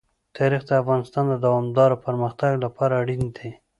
تاریخ 0.37 0.61
د 0.67 0.71
افغانستان 0.81 1.25
د 1.29 1.35
دوامداره 1.45 1.97
پرمختګ 2.05 2.51
لپاره 2.65 2.93
اړین 3.01 3.23
دي. 3.37 3.49